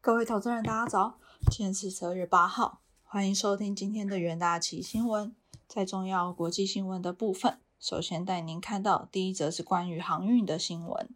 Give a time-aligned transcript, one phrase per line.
[0.00, 1.18] 各位投资人，大家早！
[1.50, 5.34] 今天是十二月八号，欢迎收听今天的元大旗新闻。
[5.66, 11.10] 在重要国际新闻的部分，首先带您看到第一则是关于航运的新闻。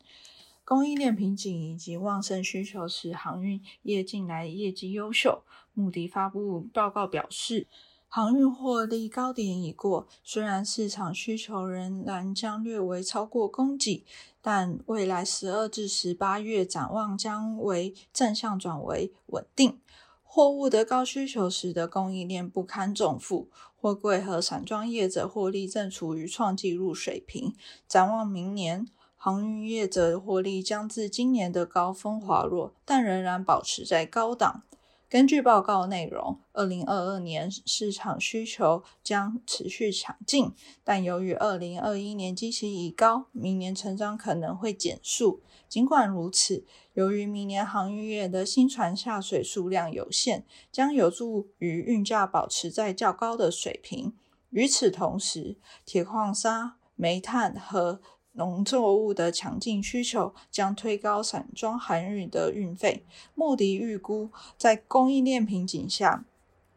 [0.64, 5.44] 供应链瓶颈以及旺盛需求使航运业近来业绩优秀。
[5.74, 7.68] 穆迪发布报告表示，
[8.14, 14.04] 航运获利高点已过，虽然市场需求仍然将略微超过供给。
[14.42, 19.80] 但未来十二至十八月展望将为正向转为稳定。
[20.22, 23.48] 货物的高需求使得供应链不堪重负，
[23.80, 27.54] 货柜和散装业者获利正处于创纪录水平。
[27.88, 28.86] 展望明年，
[29.16, 34.64] 航运业者获利将自今年的高峰滑落，但仍然保持在高档。
[35.12, 45.42] 根据报告内容，二零二二年市场需求将持续强劲，但由于二零二一年基期已高，明年成长可能会减速。
[45.68, 54.14] 尽管如此，由于明年航运业的新船下水数量有限，将有助于运价保持在较高的水平。
[54.48, 58.00] 与此同时，铁矿砂、煤炭和
[58.32, 63.04] 农作物的强劲需求将推高散装航运的运费。
[63.34, 66.24] 穆迪预估，在供应链瓶颈下，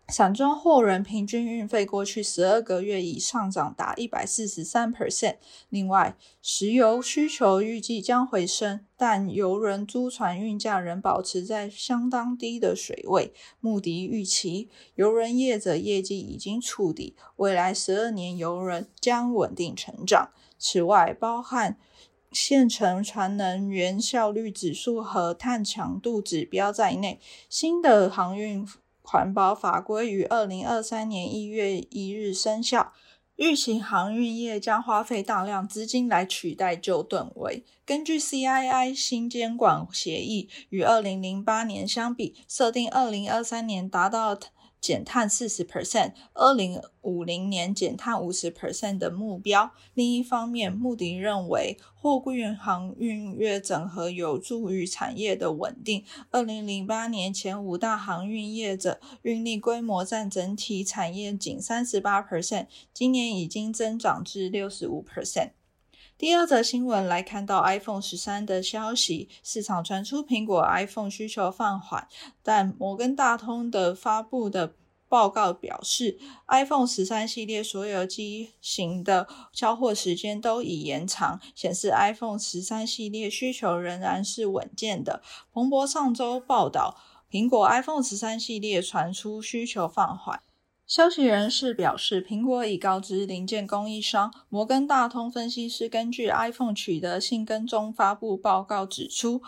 [0.10, 5.38] 散装货轮平均运费过去十二个月已上涨达一百四十三%。
[5.70, 13.34] 另外，石油需求预计将回升，但油轮租船运价仍保持在相当低的水位。
[13.60, 20.30] 穆迪预期，油轮业者业绩已经触底，未来十二年油轮将稳定成长。
[20.58, 21.78] 此外，包含
[22.32, 28.68] 现成船能源效率指数和碳强度指标在内，新的航运
[29.02, 32.94] 环保法规于二零二三年一月一日生效。
[33.38, 37.66] 预期航运业将花费大量资金来取代旧吨位。
[37.86, 44.40] 根据 CII 新监管协议，与二零零八年相比，设定二零二三年达到。
[44.86, 49.72] 减碳四十 percent，二零五零年减碳五十 percent 的目标。
[49.96, 56.04] 另一方面，穆迪认为货柜航运业整合有助于产业的稳定。
[56.30, 65.50] 二零零八年前五大航运业者运力规模占整体产业仅三十八 percent，今年已经增长至六十五 percent。
[66.18, 72.08] 第二则新闻来看到 iPhone 十三的消息，市场传出苹果 iPhone 需求放缓，
[72.42, 74.76] 但摩根大通的发布的
[75.10, 76.18] 报告表示
[76.48, 85.22] ，iPhone 十三系列所有机型的交货时间都已延长，显示 iPhone 十三系列需求仍然是稳健的。
[85.52, 86.96] 彭博上周报道，
[87.30, 90.42] 苹果 iPhone 十三系列传出需求放缓。
[90.88, 94.32] 消息人士表示，苹果已告知零件供应商。
[94.50, 99.42] 摩根大通分析师根据 iPhone 取得性跟踪发布报告指出，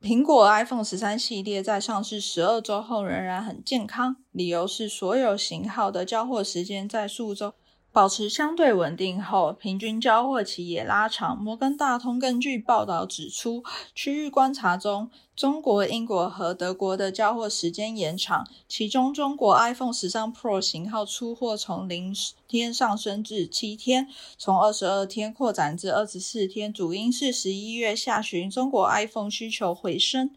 [0.00, 7.54] 苹果 iPhone 十三系列在上市十二周后仍然很健康，理由是所有型号的交货时间在数周。
[7.92, 11.36] 保持相对稳定后，平均交货期也拉长。
[11.36, 13.62] 摩根大通根据报道指出，
[13.94, 22.16] 区域观察中，中国、英国和德国的交货时间延长，其中中国 iPhone 十三 Pro 型号出货从零
[22.48, 30.30] 天上升至七天，从二十二天扩展至二十四天，主因是十一月下旬中国 iPhone 需求回升。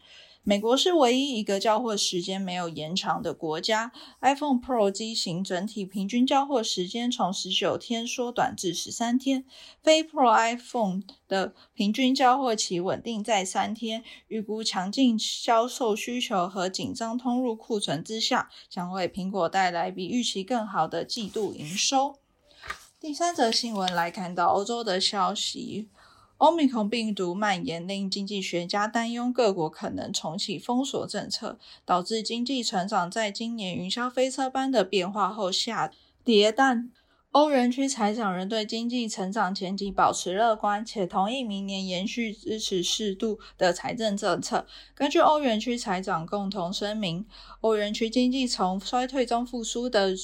[0.48, 3.90] 美国是唯一一个交货时间没有延长的国家。
[4.20, 9.44] iPhone Pro 机型整体平均交货时间从十九天缩短至十三天，
[9.82, 14.04] 非 Pro iPhone 的平均交货期稳定在三天。
[14.28, 22.20] 预估强劲销售需求和紧张通路库存之下，将为苹果带来比预期更好的季度营收。
[23.00, 25.88] 第三则新闻来看到欧洲的消息。
[26.38, 35.90] 欧米克病毒蔓延令经济学家担忧各国可能重启封锁政策，导致经济成长在今年云霄飞车般的变化后下
[36.22, 36.52] 跌。
[36.52, 36.90] 但
[37.30, 44.66] 欧元区财长仍对经济成长前景保持乐观，且同意明年延续支持适度的财政政策。
[44.94, 47.26] 根据欧元区财长共同声明，
[47.60, 50.14] 欧元区经济从衰退中复苏的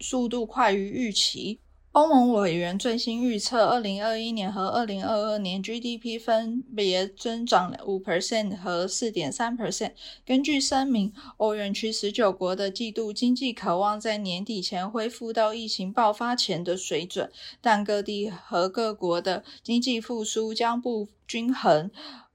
[0.00, 1.60] 速度快于预期。
[1.94, 9.92] 欧盟委员最新预测，二零二一年和二零二二年 GDP 分别增长五 percent 和四点三 percent。
[10.26, 17.30] 根据声明，欧元区十九国的季度经济渴望在年底前恢复到疫情爆发前的水准，
[17.60, 21.92] 但各地和各国的经济复苏将不均衡。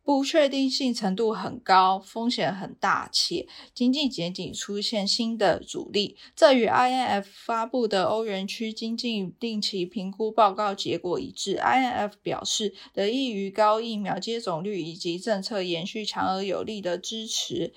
[0.09, 6.17] 不确定性程度很高，风险很大，且经济前景出现新的阻力。
[6.35, 11.57] 这与 INF 发布的欧元区经济定期评估报告结果一致。
[11.57, 17.75] INF 表示，得益于高疫苗接种率以及政策延续强而有力的支持，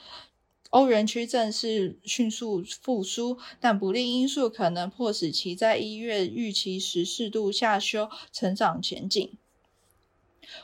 [0.71, 9.37] 欧元区正式迅速复苏，但不利因素可能迫使其在一月预期时适度下修成长前景。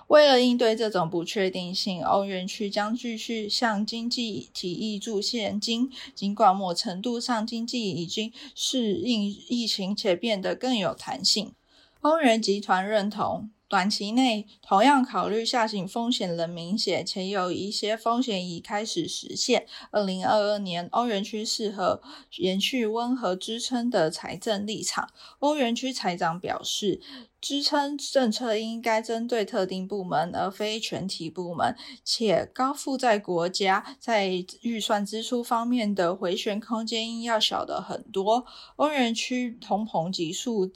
[0.09, 5.91] 为了应对这种不确定性，欧元区将继续向经济提议注现金。
[6.15, 11.53] 尽管某程度上经济已经适应疫情且变得更有弹性，
[12.01, 13.51] 欧元集团认同。
[13.69, 19.67] 短期内，同样考虑下行风险仍明显，且有一些风险已开始实现。
[19.91, 22.01] 二零二二年，欧元区适合
[22.39, 25.11] 延续温和支撑的财政立场。
[25.41, 27.03] 欧元区财长表示，
[27.43, 38.47] 支撑政策应该针对特定部门，而非全体部门，且高负债国家在预算支出方面的回旋空间应要小得很多。
[38.77, 40.73] 欧元区通膨急速。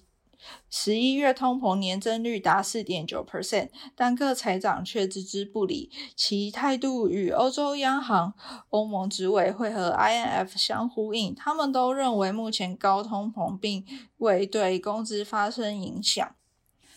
[0.71, 8.35] 十一月通膨年增率达四点九 percent，但各财长却置之不理，其态度与欧洲央行、
[8.71, 11.35] 欧盟执委会和 INF 相呼应。
[11.35, 13.85] 他们都认为目前高通膨并
[14.19, 16.35] 未对工资发生影响。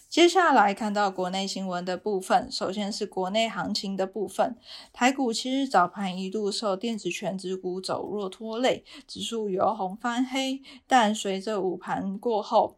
[0.07, 4.55] 接下来看到国内新闻的部分，首先是国内行情的部分。
[4.93, 12.77] 台股七日早盘一度受电子全指股走弱拖累，指数由红翻黑，但随着午盘过后。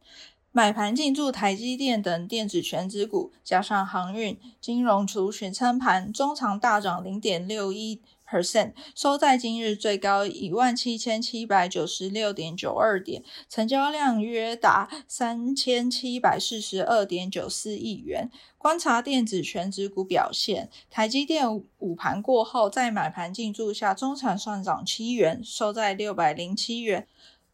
[0.58, 18.32] 买盘进驻台积电等电子全指股，加上航运、金融族群撑盘，中长大涨零点六一 percent，收在今日最高一万七千七百九十六点九二点，成交量约达三千七百四十二点九四亿元。
[18.58, 27.08] 观察电子全指股表现，台积电午盘过后在买盘进驻下，中场上涨七元，收在六百零七元。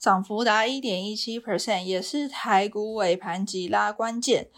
[0.03, 4.50] 涨幅达一点一七 percent，也是台股尾盘急拉关键。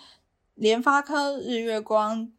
[0.55, 2.31] 联发科、日月光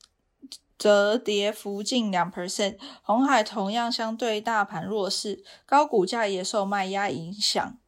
[0.76, 7.78] 则跌幅近两 percent，红海同样相对大盘弱势，高股价也受卖压影响，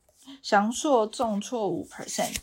[0.41, 2.37] 翔硕重挫五 percent。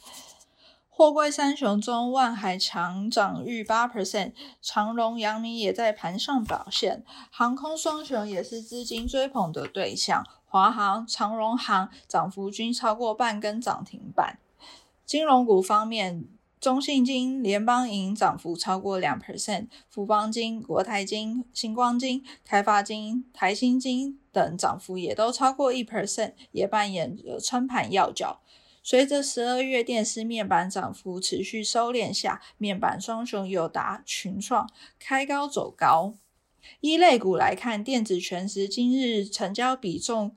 [0.89, 10.25] 货柜三雄中，万海强涨逾八 percent，长荣、阳明也在盘上表现，航空双雄也是资金追捧的对象。
[10.45, 14.39] 华航、长荣航涨幅均超过半根涨停板。
[15.05, 16.25] 金融股方面，
[16.59, 28.41] 中信金、联邦银涨幅超过两 percent，富邦金、国泰金、星光金、开发金、台新金等涨幅也都超过一 percent，也扮演着撑盘要角。
[28.81, 34.69] 随着十二月电视面板涨幅持续收敛下，面板双雄友达、群创
[34.99, 36.13] 开高走高。
[36.81, 40.35] 一类股来看，电子全时今日成交比重。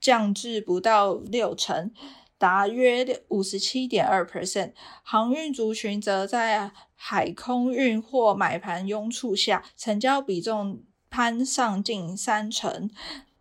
[0.00, 1.90] 降至不到六成，
[2.38, 4.72] 达约五十七点二 percent。
[5.02, 12.88] 航运族群则在海空运货买盘拥簇下，成交比重攀上近三成。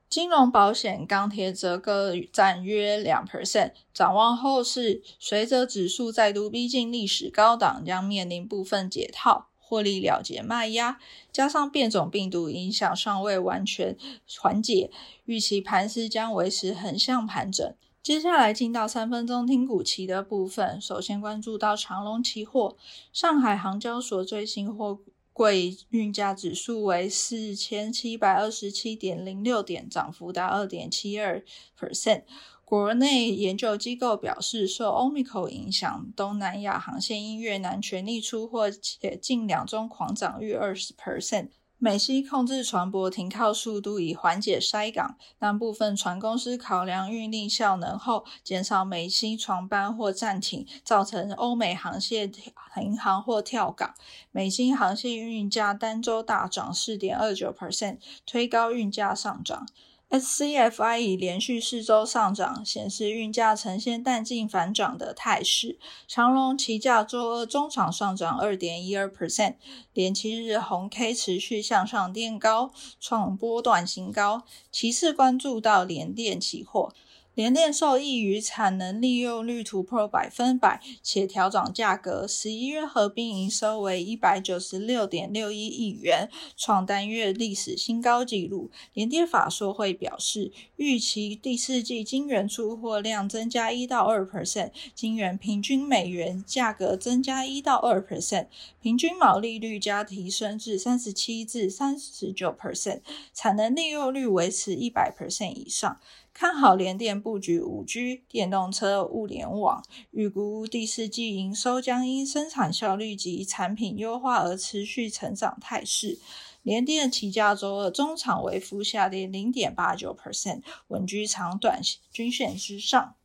[0.09, 3.73] 金融、保险、钢铁则各占约两 percent。
[3.93, 9.49] 展望后市，随着指数再度逼近历史高档，将面临部分解套。
[9.67, 10.97] 获利了结卖压，
[11.31, 13.97] 加上变种病毒影响尚未完全
[14.39, 14.89] 缓解，
[15.25, 17.75] 预期盘势将维持横向盘整。
[18.01, 22.77] 接下来进到三分钟听股期的部分，首先关注到长隆期货，
[23.11, 24.99] 上海航交所最新货
[25.37, 31.43] 贵运价指数为四千七百二十七点零六点，涨幅达二点七二
[31.79, 32.23] percent。
[32.65, 41.49] 国内研究机构表示，受 Omicron 影响，东南亚航线因越南全力出货，且近两周狂涨逾二十 percent。
[41.79, 52.51] 美西控制船舶停靠速度以缓解塞港，但部分船公司考量运力效能后，减少美西船班或暂停，造成欧美航线停
[52.97, 53.93] 航或跳港。
[54.31, 59.67] 美西航线运价单周大涨四点二九 percent，推高运价上涨。
[60.09, 65.77] SCFI 已连续四周上涨，显示运价呈现淡季反涨的态势。
[66.07, 69.55] 长隆期价周二中场上涨二点一二 percent，
[69.93, 72.71] 连七日红 K 持续向上垫高，
[73.01, 74.43] 创波段新高。
[74.71, 76.93] 其次关注到联电期货。
[77.37, 88.71] 联电受益于产能利用率突破百分百，且调整价格，十一月合并营收为一百九十六点六一亿元，创单月历史新高纪录。
[88.93, 98.47] 联电法说会表示，预期第四季晶圆出货量增加一到二 percent，晶圆平均美元价格增加一到二 percent，
[98.81, 103.01] 平均毛利率加提升至三十七至三十九 percent，
[103.31, 105.99] 产能利用率维持一百 percent 以上。
[106.39, 116.19] 看好联电布局五 G 电动车、物联网，预估第四季营收将因生产效率及产品优化而持续成长态势。
[116.61, 123.15] 联电期价周二中场微幅下跌零点八九 percent，稳居长短均线之上。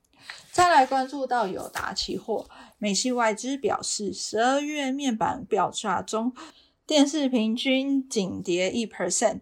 [0.51, 6.33] 再来关注到友达期货，美系外资表示，十二月面板表价中，
[6.87, 9.41] 电视平均仅跌一 percent。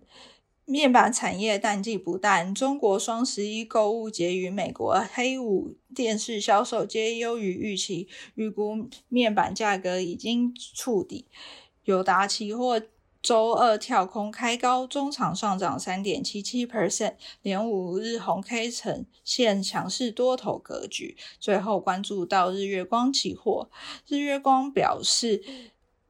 [0.70, 11.26] 面板产业淡季不淡，中国双十一购物节与美国黑五电视销售皆优于预期，预估面板价格已经触底。
[11.82, 12.80] 友达期货
[13.20, 21.16] 周二跳空开高，中场上涨三点七七 percent，连五日红 K 呈现强势多头格局。
[21.40, 23.68] 最后关注到日月光期货，
[24.06, 25.42] 日月光表示。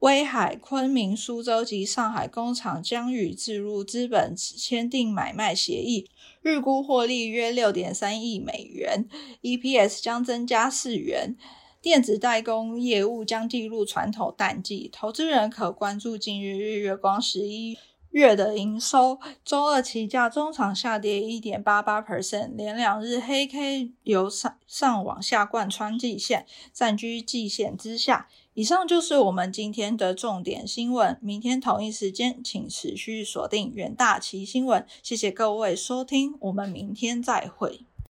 [0.01, 6.09] 威海、昆明、苏州及上海工厂将与置入资本签订买卖协议，
[6.41, 9.05] 预估获利约六点三亿美元
[9.43, 11.35] ，EPS 将增加四元。
[11.83, 17.77] 电子代工业务将进入传统淡季，投资人可关注近日日月光十一
[18.11, 19.19] 月的营收。
[19.43, 28.27] 周二期价中场下跌一点八八 percent，连两日黑 K 由上上往下贯穿季线，暂居季线之下。
[28.53, 31.17] 以上就是我们今天的重点新闻。
[31.21, 34.85] 明天同一时间，请持续锁定远大旗新闻。
[35.01, 37.85] 谢谢各位收听，我们明天再会。